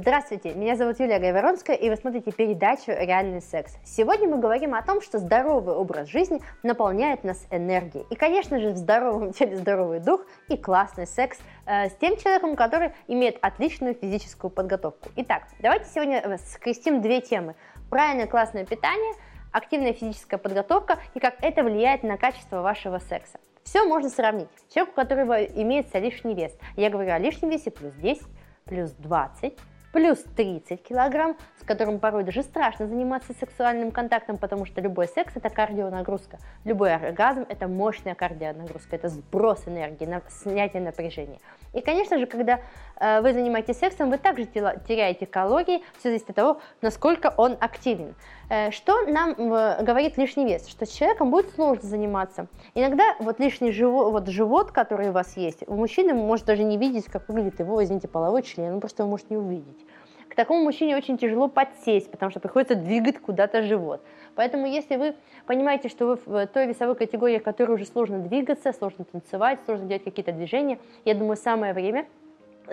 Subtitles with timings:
[0.00, 3.76] Здравствуйте, меня зовут Юлия Гайворонская, и вы смотрите передачу «Реальный секс».
[3.82, 8.06] Сегодня мы говорим о том, что здоровый образ жизни наполняет нас энергией.
[8.08, 12.54] И, конечно же, в здоровом теле здоровый дух и классный секс э, с тем человеком,
[12.54, 15.08] который имеет отличную физическую подготовку.
[15.16, 17.56] Итак, давайте сегодня э, скрестим две темы.
[17.90, 19.14] Правильное классное питание,
[19.50, 23.40] активная физическая подготовка и как это влияет на качество вашего секса.
[23.64, 24.48] Все можно сравнить.
[24.72, 26.56] Человек, у которого имеется лишний вес.
[26.76, 28.22] Я говорю о лишнем весе плюс 10,
[28.64, 29.58] плюс 20,
[29.98, 35.32] плюс 30 килограмм, с которым порой даже страшно заниматься сексуальным контактом, потому что любой секс
[35.34, 41.40] это кардионагрузка, любой оргазм это мощная кардионагрузка, это сброс энергии, снятие напряжения.
[41.72, 42.60] И, конечно же, когда
[43.00, 48.14] э, вы занимаетесь сексом, вы также теряете калории, все зависит от того, насколько он активен.
[48.50, 50.68] Э, что нам э, говорит лишний вес?
[50.68, 52.46] Что с человеком будет сложно заниматься.
[52.74, 56.78] Иногда вот лишний живот, вот живот, который у вас есть, у мужчины может даже не
[56.78, 59.84] видеть, как выглядит его, извините, половой член, он просто его может не увидеть.
[60.30, 64.02] К такому мужчине очень тяжело подсесть, потому что приходится двигать куда-то живот.
[64.34, 65.14] Поэтому если вы
[65.46, 69.86] понимаете, что вы в той весовой категории, в которой уже сложно двигаться, сложно танцевать, сложно
[69.86, 72.06] делать какие-то движения, я думаю, самое время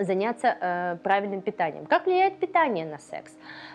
[0.00, 1.86] заняться э, правильным питанием.
[1.86, 3.32] Как влияет питание на секс?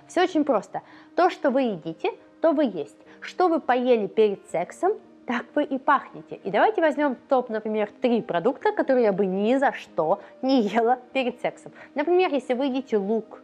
[0.07, 0.81] Все очень просто.
[1.15, 2.97] То, что вы едите, то вы есть.
[3.19, 4.93] Что вы поели перед сексом,
[5.25, 6.35] так вы и пахнете.
[6.43, 10.99] И давайте возьмем топ, например, три продукта, которые я бы ни за что не ела
[11.13, 11.71] перед сексом.
[11.95, 13.41] Например, если вы едите лук,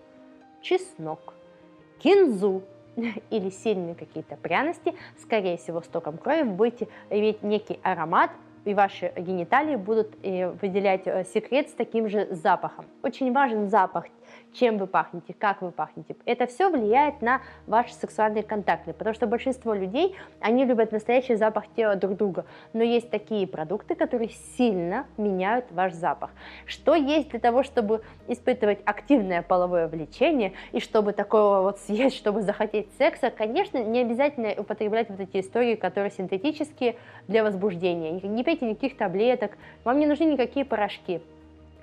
[0.62, 1.34] чеснок,
[2.00, 2.64] кинзу,
[3.30, 8.31] или сильные какие-то пряности, скорее всего, с током крови вы будете иметь некий аромат,
[8.68, 12.86] и ваши гениталии будут э, выделять э, секрет с таким же запахом.
[13.02, 14.06] Очень важен запах
[14.53, 16.16] чем вы пахнете, как вы пахнете.
[16.26, 21.66] Это все влияет на ваши сексуальные контакты, потому что большинство людей, они любят настоящий запах
[21.76, 26.31] тела друг друга, но есть такие продукты, которые сильно меняют ваш запах.
[26.66, 32.42] Что есть для того, чтобы испытывать активное половое влечение и чтобы такого вот съесть, чтобы
[32.42, 36.96] захотеть секса, конечно, не обязательно употреблять вот эти истории, которые синтетические
[37.28, 38.12] для возбуждения.
[38.12, 41.22] Не пейте никаких таблеток, вам не нужны никакие порошки.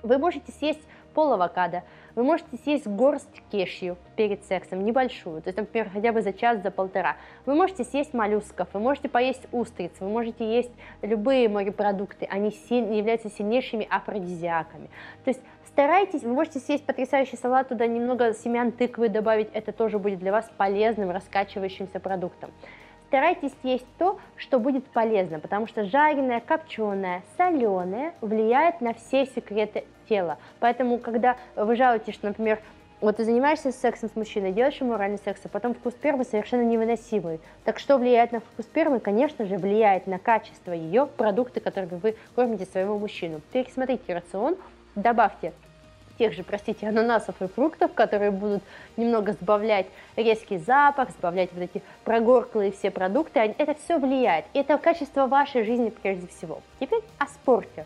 [0.03, 0.81] Вы можете съесть
[1.15, 1.83] пол авокадо,
[2.15, 6.61] вы можете съесть горсть кешью перед сексом, небольшую, то есть, например, хотя бы за час,
[6.61, 7.17] за полтора.
[7.45, 10.71] Вы можете съесть моллюсков, вы можете поесть устриц, вы можете есть
[11.01, 14.89] любые морепродукты, они силь, являются сильнейшими афродизиаками.
[15.23, 19.99] То есть старайтесь, вы можете съесть потрясающий салат, туда немного семян тыквы добавить, это тоже
[19.99, 22.51] будет для вас полезным, раскачивающимся продуктом
[23.07, 29.85] старайтесь есть то, что будет полезно, потому что жареное, копченое, соленое влияет на все секреты
[30.07, 30.37] тела.
[30.59, 32.59] Поэтому, когда вы жалуетесь, что, например,
[33.01, 36.63] вот ты занимаешься сексом с мужчиной, делаешь ему оральный секс, а потом вкус спермы совершенно
[36.63, 37.39] невыносимый.
[37.63, 38.99] Так что влияет на вкус спермы?
[38.99, 43.41] Конечно же, влияет на качество ее продукты, которыми вы кормите своего мужчину.
[43.51, 44.55] Пересмотрите рацион,
[44.95, 45.51] добавьте
[46.17, 48.63] тех же, простите, ананасов и фруктов, которые будут
[48.97, 54.45] немного сбавлять резкий запах, сбавлять вот эти прогорклые все продукты, это все влияет.
[54.53, 56.61] Это качество вашей жизни прежде всего.
[56.79, 57.85] Теперь о спорте.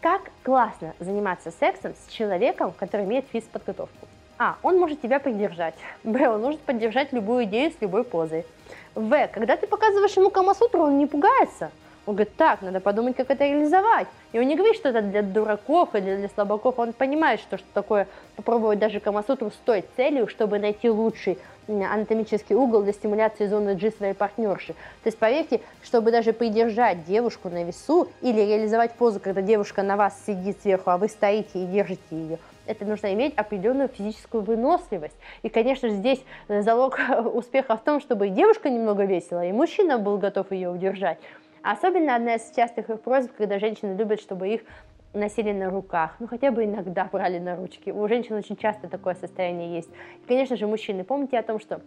[0.00, 4.08] Как классно заниматься сексом с человеком, который имеет физподготовку.
[4.38, 5.74] А, он может тебя поддержать.
[6.04, 8.46] Б, он может поддержать любую идею с любой позой.
[8.94, 11.70] В, когда ты показываешь ему Камасутру, он не пугается.
[12.06, 14.08] Он говорит, так, надо подумать, как это реализовать.
[14.32, 17.66] И он не говорит, что это для дураков или для слабаков, он понимает, что, что
[17.74, 21.38] такое попробовать даже Камасутру с той целью, чтобы найти лучший
[21.70, 24.74] анатомический угол для стимуляции зоны G своей партнерши.
[25.02, 29.96] То есть поверьте, чтобы даже придержать девушку на весу или реализовать позу, когда девушка на
[29.96, 35.16] вас сидит сверху, а вы стоите и держите ее, это нужно иметь определенную физическую выносливость.
[35.42, 36.98] И, конечно же, здесь залог
[37.34, 41.18] успеха в том, чтобы и девушка немного весила, и мужчина был готов ее удержать.
[41.62, 44.62] Особенно одна из частых их просьб, когда женщины любят, чтобы их
[45.12, 47.90] носили на руках, ну хотя бы иногда брали на ручки.
[47.90, 49.90] У женщин очень часто такое состояние есть.
[50.22, 51.80] И, конечно же, мужчины, помните о том, что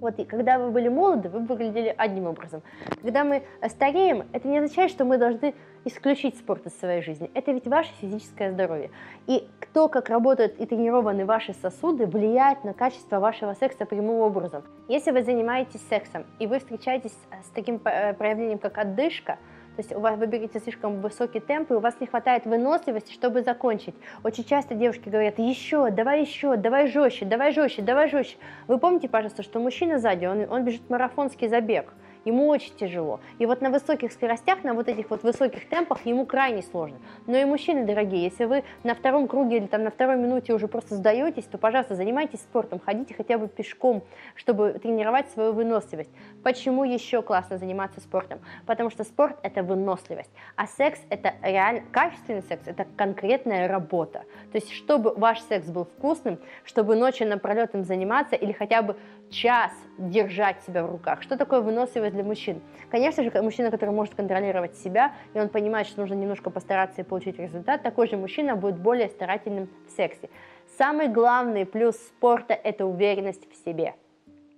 [0.00, 2.62] вот и когда вы были молоды, вы выглядели одним образом.
[3.02, 5.54] Когда мы стареем, это не означает, что мы должны
[5.84, 7.30] исключить спорт из своей жизни.
[7.34, 8.90] Это ведь ваше физическое здоровье.
[9.26, 14.62] И то, как работают и тренированы ваши сосуды, влияет на качество вашего секса прямым образом.
[14.88, 19.38] Если вы занимаетесь сексом и вы встречаетесь с таким э, проявлением, как отдышка,
[19.76, 23.12] то есть у вас вы берете слишком высокий темп, и у вас не хватает выносливости,
[23.12, 23.94] чтобы закончить.
[24.24, 28.36] Очень часто девушки говорят, еще, давай еще, давай жестче, давай жестче, давай жестче.
[28.66, 31.92] Вы помните, пожалуйста, что мужчина сзади, он, он бежит марафонский забег.
[32.24, 33.20] Ему очень тяжело.
[33.38, 36.98] И вот на высоких скоростях, на вот этих вот высоких темпах ему крайне сложно.
[37.26, 40.68] Но и мужчины, дорогие, если вы на втором круге или там на второй минуте уже
[40.68, 44.02] просто сдаетесь, то, пожалуйста, занимайтесь спортом, ходите хотя бы пешком,
[44.34, 46.10] чтобы тренировать свою выносливость.
[46.42, 48.40] Почему еще классно заниматься спортом?
[48.66, 54.24] Потому что спорт– это выносливость, а секс– это реально, качественный секс– это конкретная работа.
[54.52, 58.96] То есть, чтобы ваш секс был вкусным, чтобы ночью напролет им заниматься или хотя бы
[59.30, 61.22] час держать себя в руках.
[61.22, 62.60] Что такое выносливость для мужчин?
[62.90, 67.04] Конечно же, мужчина, который может контролировать себя, и он понимает, что нужно немножко постараться и
[67.04, 70.28] получить результат, такой же мужчина будет более старательным в сексе.
[70.76, 73.94] Самый главный плюс спорта– это уверенность в себе–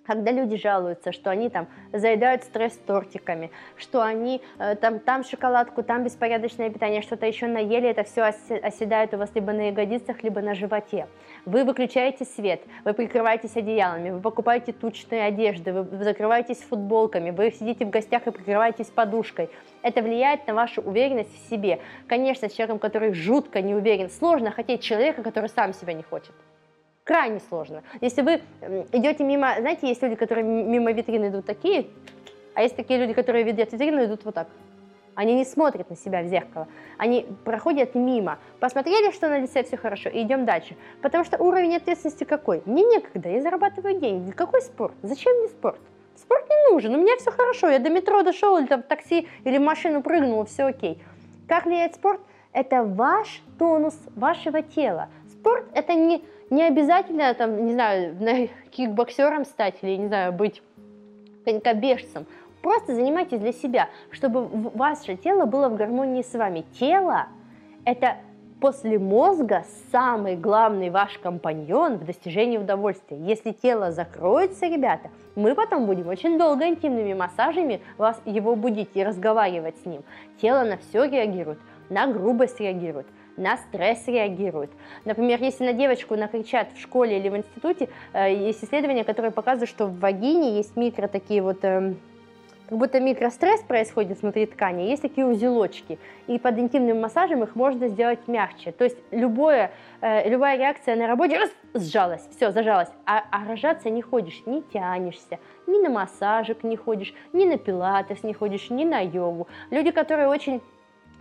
[0.06, 5.82] когда люди жалуются, что они там заедают стресс тортиками, что они э, там, там шоколадку,
[5.82, 10.40] там беспорядочное питание, что-то еще наели, это все оседает у вас либо на ягодицах, либо
[10.40, 11.06] на животе.
[11.44, 17.84] Вы выключаете свет, вы прикрываетесь одеялами, вы покупаете тучные одежды, вы закрываетесь футболками, вы сидите
[17.84, 19.50] в гостях и прикрываетесь подушкой.
[19.82, 21.81] Это влияет на вашу уверенность в себе.
[22.06, 26.32] Конечно, с человеком, который жутко не уверен, сложно хотеть человека, который сам себя не хочет
[27.04, 27.82] крайне сложно.
[28.00, 28.40] Если вы
[28.93, 31.87] идете мимо, знаете, есть люди, которые мимо витрины идут такие,
[32.54, 34.49] а есть такие люди, которые видят витрину, идут вот так.
[35.14, 36.69] Они не смотрят на себя в зеркало.
[36.96, 38.38] Они проходят мимо.
[38.60, 40.75] Посмотрели, что на лице все хорошо, и идем дальше.
[41.02, 42.62] Потому что уровень ответственности какой?
[42.64, 44.31] Мне некогда, я зарабатываю деньги.
[44.31, 44.94] Какой спорт?
[45.02, 45.78] Зачем мне спорт?
[46.14, 47.69] Спорт не нужен, у меня все хорошо.
[47.69, 51.02] Я до метро дошел, или там в такси, или в машину прыгнул, все окей.
[51.46, 52.20] Как влияет спорт?
[52.52, 55.08] Это ваш тонус вашего тела.
[55.31, 56.22] Спорт– это не
[56.52, 58.14] не обязательно, там, не знаю,
[58.70, 60.62] кикбоксером стать или, не знаю, быть
[61.44, 62.26] конькобежцем.
[62.62, 66.64] Просто занимайтесь для себя, чтобы ваше тело было в гармонии с вами.
[66.78, 67.26] Тело–
[67.84, 68.19] это
[68.60, 73.19] после мозга самый главный ваш компаньон в достижении удовольствия.
[73.19, 79.02] Если тело закроется, ребята, мы потом будем очень долго интимными массажами вас его будить и
[79.02, 80.02] разговаривать с ним.
[80.40, 81.58] Тело на все реагирует,
[81.88, 83.06] на грубость реагирует–
[83.37, 84.70] на стресс реагируют.
[85.05, 89.70] Например, если на девочку накричат в школе или в институте, э, есть исследования, которые показывают,
[89.70, 91.96] что в вагине есть микро такие вот эм,
[92.73, 97.88] как будто микростресс происходит внутри ткани, есть такие узелочки, и под интимным массажем их можно
[97.88, 98.73] сделать мягче.
[98.73, 103.90] То есть любое, э, любая реакция на работе раз, сжалась, все, зажалась, а, а рожаться
[103.90, 108.84] не ходишь, не тянешься, ни на массажик не ходишь, ни на пилатес не ходишь, ни
[108.84, 109.49] на йогу.
[109.70, 110.71] Люди, которые очень Э,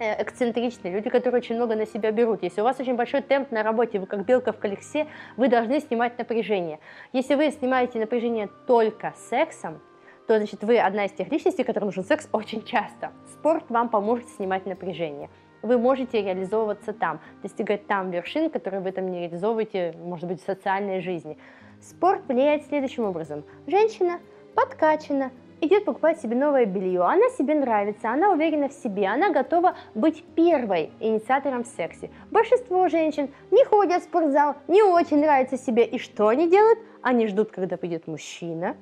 [0.01, 2.41] эксцентричные, люди, которые очень много на себя берут.
[2.41, 5.07] Если у вас очень большой темп на работе, вы как белка в колесе,
[5.37, 6.79] вы должны снимать напряжение.
[7.13, 9.79] Если вы снимаете напряжение только сексом,
[10.27, 13.11] то значит вы одна из тех личностей, которым нужен секс очень часто.
[13.33, 15.29] Спорт вам поможет снимать напряжение.
[15.61, 20.45] Вы можете реализовываться там, достигать там вершин, которые вы там не реализовываете, может быть, в
[20.45, 21.37] социальной жизни.
[21.79, 23.43] Спорт влияет следующим образом.
[23.67, 24.19] Женщина
[24.55, 25.31] подкачана,
[25.61, 30.23] идет покупать себе новое белье, она себе нравится, она уверена в себе, она готова быть
[30.35, 32.09] первой инициатором в сексе.
[32.31, 36.79] Большинство женщин не ходят в спортзал, не очень нравится себе, и что они делают?
[37.01, 38.75] Они ждут, когда придет мужчина,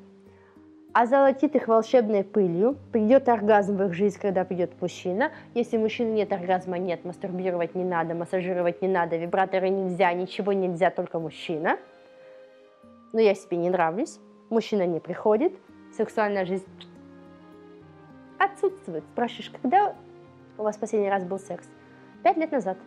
[0.94, 5.32] озолотит их волшебной пылью, придет оргазм в их жизнь, когда придет мужчина.
[5.54, 10.90] Если мужчины нет оргазма, нет, мастурбировать не надо, массажировать не надо, вибраторы нельзя, ничего нельзя,
[10.90, 11.78] только мужчина.
[13.14, 15.54] Но я себе не нравлюсь, мужчина не приходит–
[16.00, 16.66] сексуальная жизнь
[18.38, 19.04] отсутствует.
[19.12, 19.96] Спрашиваешь, когда
[20.58, 21.68] у вас последний раз был секс?
[22.24, 22.78] Пять лет назад.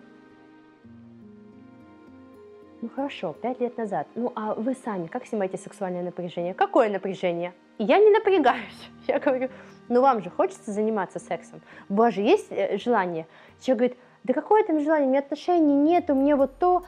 [2.81, 4.06] Ну хорошо, пять лет назад.
[4.14, 6.55] Ну а вы сами как снимаете сексуальное напряжение?
[6.55, 7.53] Какое напряжение?
[7.76, 8.91] Я не напрягаюсь.
[9.06, 9.50] Я говорю,
[9.91, 11.61] ну вам же хочется заниматься сексом.
[11.91, 13.26] Боже, есть э, желание?
[13.61, 16.84] Человек говорит, да какое там желание, мне отношений нет, у меня вот то.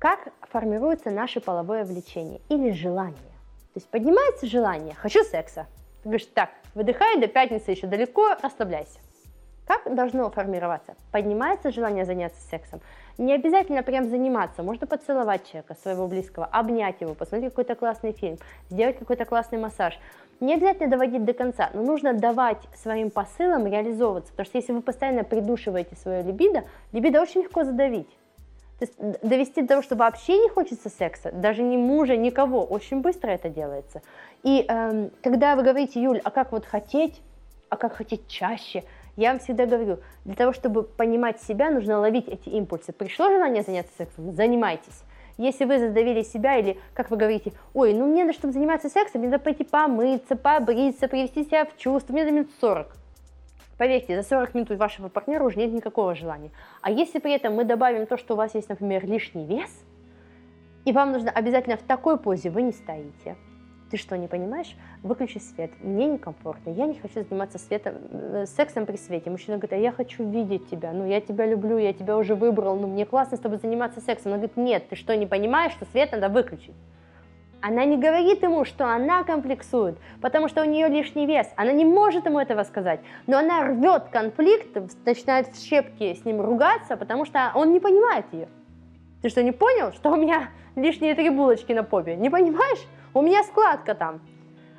[0.00, 3.33] Как формируется наше половое влечение или желание?
[3.74, 5.66] То есть поднимается желание, хочу секса.
[6.04, 9.00] Ты говоришь, так, выдыхай, до пятницы еще далеко, расслабляйся.
[9.66, 10.94] Как должно формироваться?
[11.10, 12.80] Поднимается желание заняться сексом.
[13.18, 18.38] Не обязательно прям заниматься, можно поцеловать человека, своего близкого, обнять его, посмотреть какой-то классный фильм,
[18.70, 19.98] сделать какой-то классный массаж.
[20.38, 24.82] Не обязательно доводить до конца, но нужно давать своим посылам реализовываться, потому что если вы
[24.82, 26.62] постоянно придушиваете свое либидо,
[26.92, 28.08] либидо очень легко задавить.
[28.78, 33.00] То есть довести до того, что вообще не хочется секса, даже ни мужа, никого, очень
[33.00, 34.02] быстро это делается.
[34.42, 37.20] И эм, когда вы говорите, Юль, а как вот хотеть,
[37.68, 38.82] а как хотеть чаще,
[39.16, 42.92] я вам всегда говорю, для того, чтобы понимать себя, нужно ловить эти импульсы.
[42.92, 45.04] Пришло желание заняться сексом, занимайтесь.
[45.36, 49.20] Если вы задавили себя или, как вы говорите, ой, ну мне надо, чтобы заниматься сексом,
[49.20, 52.96] мне надо пойти помыться, побриться, привести себя в чувство, мне надо минут 40.
[53.78, 56.50] Поверьте, за 40 минут у вашего партнера уже нет никакого желания.
[56.80, 59.84] А если при этом мы добавим то, что у вас есть, например, лишний вес,
[60.84, 63.36] и вам нужно обязательно в такой позе, вы не стоите.
[63.84, 64.76] То ты что, не понимаешь?
[65.02, 65.70] Выключи свет.
[65.80, 66.70] Мне некомфортно.
[66.70, 69.30] Я не хочу заниматься светом, э, сексом при свете.
[69.30, 70.92] Мужчина говорит, а я хочу видеть тебя.
[70.92, 72.76] Ну, я тебя люблю, я тебя уже выбрал.
[72.76, 74.32] Ну, мне классно с тобой заниматься сексом.
[74.32, 76.74] Он говорит, нет, ты что, не понимаешь, что свет надо выключить?
[77.66, 81.46] Она не говорит ему, что она комплексует, потому что у нее лишний вес.
[81.56, 83.00] Она не может ему этого сказать.
[83.26, 88.26] Но она рвет конфликт, начинает в щепки с ним ругаться, потому что он не понимает
[88.32, 88.48] ее.
[89.22, 92.16] Ты что, не понял, что у меня лишние три булочки на попе?
[92.16, 92.86] Не понимаешь?
[93.14, 94.20] У меня складка там.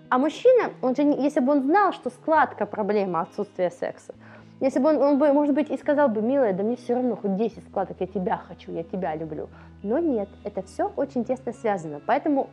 [0.10, 4.14] А мужчина, он же, если бы он знал, что складка проблема отсутствия секса,
[4.60, 7.16] если бы он, он бы, может быть, и сказал бы, милая, да мне все равно,
[7.16, 9.50] хоть 10 складок, я тебя хочу, я тебя люблю.
[9.84, 12.02] Но нет, это все очень тесно связано.
[12.06, 12.50] Поэтому,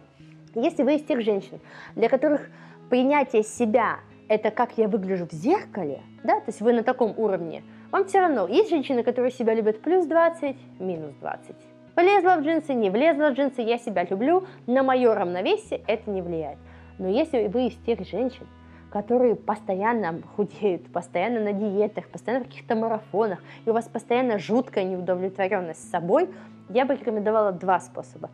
[0.55, 1.61] если вы из тех женщин,
[1.95, 2.51] для которых
[2.89, 3.97] принятие себя–
[4.33, 8.21] это как я выгляжу в зеркале, да, то есть вы на таком уровне, вам все
[8.21, 8.49] равно.
[8.49, 11.55] Есть женщины, которые себя любят плюс 20, минус 20.
[11.95, 16.23] Влезла в джинсы, не влезла в джинсы, я себя люблю, на мое равновесие это не
[16.23, 16.57] влияет.
[16.99, 18.47] Но если вы из тех женщин,
[18.93, 24.85] которые постоянно худеют, постоянно на диетах, постоянно в каких-то марафонах, и у вас постоянно жуткая
[24.85, 26.29] неудовлетворенность с собой,
[26.69, 28.29] я бы рекомендовала два способа.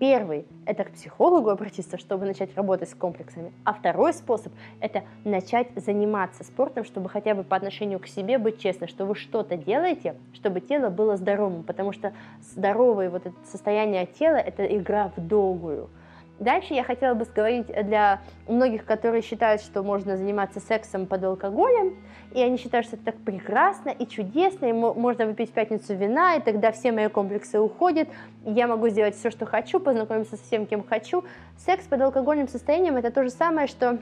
[0.00, 3.52] Первый– это к психологу обратиться, чтобы начать работать с комплексами.
[3.64, 8.60] А второй способ– это начать заниматься спортом, чтобы хотя бы по отношению к себе быть
[8.60, 14.06] честным, что вы что-то делаете, чтобы тело было здоровым, потому что здоровое вот это состояние
[14.06, 15.90] тела– это игра в долгую–
[16.38, 21.96] Дальше я хотела бы сказать для многих, которые считают, что можно заниматься сексом под алкоголем,
[22.32, 26.36] и они считают, что это так прекрасно и чудесно, и можно выпить в пятницу вина,
[26.36, 28.08] и тогда все мои комплексы уходят,
[28.44, 31.24] я могу сделать все, что хочу, познакомиться со всем, кем хочу.
[31.56, 33.98] Секс под алкогольным состоянием– это то же самое, что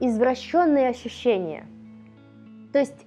[0.00, 1.66] извращенные ощущения.
[2.72, 3.04] То есть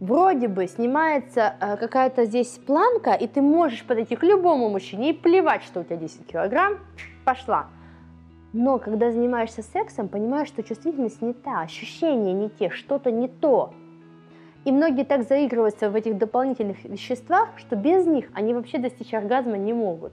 [0.00, 5.12] вроде бы снимается э, какая-то здесь планка, и ты можешь подойти к любому мужчине и
[5.14, 6.78] плевать, что у тебя 10 килограмм,
[7.24, 7.66] пошла.
[8.52, 13.74] Но когда занимаешься сексом, понимаешь, что чувствительность не та, ощущения не те, что-то не то.
[14.64, 19.58] И многие так заигрываются в этих дополнительных веществах, что без них они вообще достичь оргазма
[19.58, 20.12] не могут.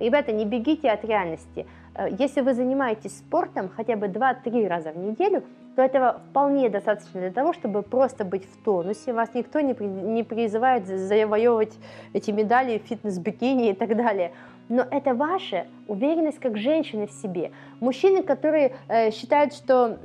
[0.00, 1.66] Ребята, не бегите от реальности.
[1.94, 5.44] Э, если вы занимаетесь спортом хотя бы 2-3 раза в неделю,
[5.76, 9.12] то этого вполне достаточно для того, чтобы просто быть в тонусе.
[9.12, 11.74] Вас никто не, не призывает завоевывать
[12.12, 14.32] эти медали, фитнес-бикини и так далее
[14.68, 17.52] но это ваша уверенность как женщины в себе.
[17.80, 19.98] Мужчины, которые э, считают, что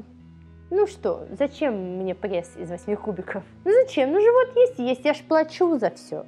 [0.69, 3.43] ну что, зачем мне пресс из восьми кубиков?
[3.65, 4.11] Ну зачем?
[4.11, 6.25] Ну живот есть и есть, я ж плачу за все.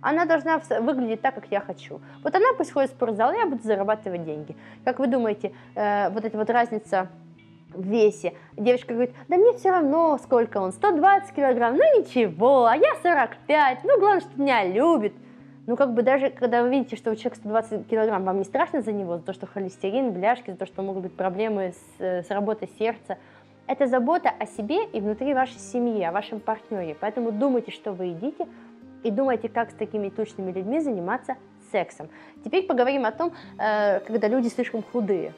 [0.00, 2.00] Она должна выглядеть так, как я хочу.
[2.24, 4.56] Вот она пусть ходит в спортзал, я буду зарабатывать деньги.
[4.84, 7.08] Как вы думаете, э, вот эта вот разница
[7.74, 8.34] в весе.
[8.56, 13.84] Девочка говорит, да мне все равно, сколько он, 120 килограмм, ну ничего, а я 45,
[13.84, 15.14] ну главное, что меня любит.
[15.66, 18.82] Ну, как бы даже, когда вы видите, что у человека 120 килограмм, вам не страшно
[18.82, 22.30] за него, за то, что холестерин, бляшки, за то, что могут быть проблемы с, с
[22.30, 23.16] работой сердца.
[23.68, 26.96] Это забота о себе и внутри вашей семьи, о вашем партнере.
[26.98, 28.48] Поэтому думайте, что вы едите,
[29.04, 31.36] и думайте, как с такими тучными людьми заниматься
[31.70, 32.08] сексом.
[32.44, 35.32] Теперь поговорим о том, э, когда люди слишком худые.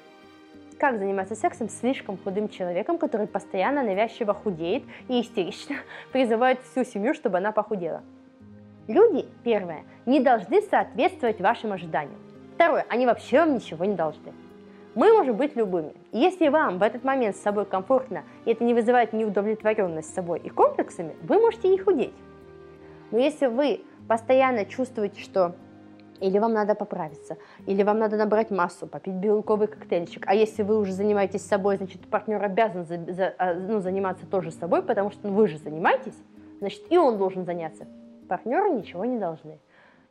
[0.79, 5.77] Как заниматься сексом с слишком худым человеком, который постоянно навязчиво худеет и истерично
[6.13, 8.03] призывает всю семью, чтобы она похудела.
[8.87, 12.19] Люди, первое, не должны соответствовать вашим ожиданиям.
[12.55, 14.33] Второе, они вообще вам ничего не должны.
[14.95, 15.93] Мы можем быть любыми.
[16.13, 20.39] если вам в этот момент с собой комфортно, и это не вызывает неудовлетворенность с собой
[20.39, 22.15] и комплексами, вы можете не худеть.
[23.11, 25.55] Но если вы постоянно чувствуете, что
[26.21, 30.25] или вам надо поправиться, или вам надо набрать массу, попить белковый коктейльчик.
[30.27, 34.53] А если вы уже занимаетесь собой, значит, партнер обязан за, за, а, ну, заниматься тоже
[34.53, 36.17] собой, потому что вы же занимаетесь,
[36.61, 37.87] значит, и он должен заняться.
[38.29, 39.59] Партнеры ничего не должны.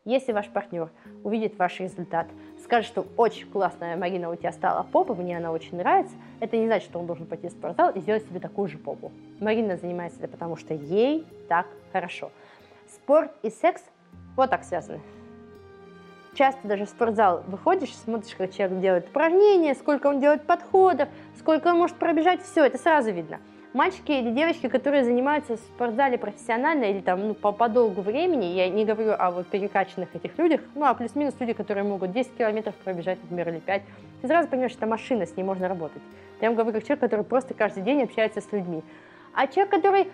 [0.05, 0.89] Если ваш партнер
[1.23, 2.27] увидит ваш результат,
[2.61, 6.65] скажет, что очень классная Марина у тебя стала попа, мне она очень нравится, это не
[6.65, 9.13] значит, что он должен пойти в спортзал и сделать себе такую же попу.
[9.39, 12.31] Марина занимается это потому, что ей так хорошо.
[12.93, 13.81] Спорт и секс
[14.35, 14.99] вот так связаны.
[16.33, 21.67] Часто даже в спортзал выходишь, смотришь, как человек делает упражнения, сколько он делает подходов, сколько
[21.67, 23.39] он может пробежать, все, это сразу видно–
[23.73, 28.45] мальчики или девочки, которые занимаются в спортзале профессионально или там ну, по, по долгу времени,
[28.45, 32.35] я не говорю о вот перекачанных этих людях, ну а плюс-минус люди, которые могут 10
[32.37, 33.81] километров пробежать, например, или 5,
[34.21, 36.01] ты сразу понимаешь, что это машина, с ней можно работать.
[36.41, 38.83] Я вам говорю как человек, который просто каждый день общается с людьми.
[39.33, 40.07] А человек, который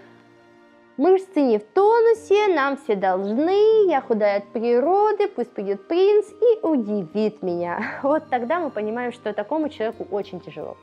[1.00, 6.60] Мышцы не в тонусе, нам все должны, я худая от природы, пусть придет принц и
[6.68, 7.82] удивит меня.
[8.04, 10.76] Вот тогда мы понимаем, что такому человеку очень тяжело.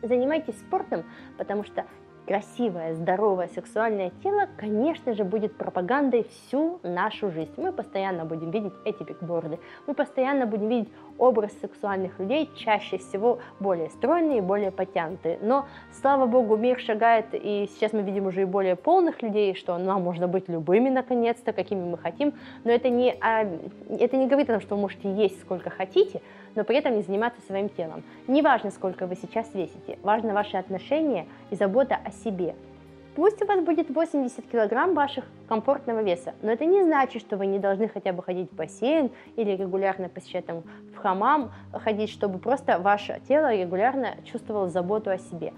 [0.00, 1.04] Занимайтесь спортом,
[1.36, 1.84] потому что
[2.26, 7.52] красивое, здоровое сексуальное тело, конечно же, будет пропагандой всю нашу жизнь.
[7.56, 13.38] Мы постоянно будем видеть эти бигборды, мы постоянно будем видеть образ сексуальных людей, чаще всего
[13.60, 15.38] более стройные и более потянутые.
[15.42, 15.66] Но,
[16.00, 20.02] слава богу, мир шагает, и сейчас мы видим уже и более полных людей, что нам
[20.02, 23.46] можно быть любыми, наконец-то, какими мы хотим, но это не, а,
[23.88, 26.22] это не говорит о том, что вы можете есть сколько хотите,
[26.54, 28.02] но при этом не заниматься своим телом.
[28.26, 32.54] Не важно, сколько вы сейчас весите, важно ваши отношения и забота о себе.
[33.14, 37.44] Пусть у вас будет 80 килограмм ваших комфортного веса, но это не значит, что вы
[37.44, 40.62] не должны хотя бы ходить в бассейн или регулярно посещать там,
[40.94, 45.52] в хамам, ходить, чтобы просто ваше тело регулярно чувствовало заботу о себе.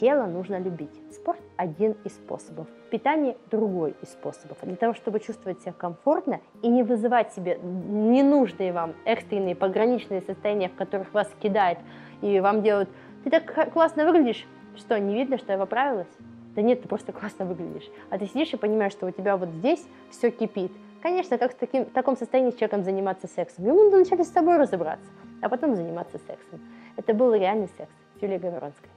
[0.00, 0.90] Тело нужно любить.
[1.12, 2.66] Спорт– один из способов.
[2.90, 4.58] Питание– другой из способов.
[4.62, 10.70] Для того, чтобы чувствовать себя комфортно и не вызывать себе ненужные вам экстренные пограничные состояния,
[10.70, 11.78] в которых вас кидает
[12.22, 12.88] и вам делают
[13.22, 14.46] «ты так классно выглядишь»,
[14.80, 16.08] что, не видно, что я поправилась?
[16.56, 17.88] Да нет, ты просто классно выглядишь.
[18.10, 20.72] А ты сидишь и понимаешь, что у тебя вот здесь все кипит.
[21.00, 23.64] Конечно, как в, таким, в таком состоянии с человеком заниматься сексом?
[23.64, 25.08] Ему надо вначале с собой разобраться,
[25.40, 26.60] а потом заниматься сексом.
[26.96, 27.92] Это был реальный секс.
[28.20, 28.90] Юлия Говоронская.